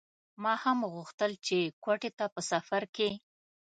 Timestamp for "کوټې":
1.83-2.11